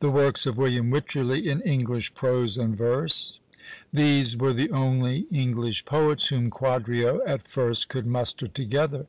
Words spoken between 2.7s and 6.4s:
verse." These were the only English poets